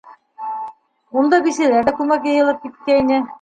Унда 1.21 1.39
бисәләр 1.49 1.85
ҙә 1.91 1.93
күмәк 2.01 2.27
йыйылып 2.33 2.65
киткәйне. 2.65 3.23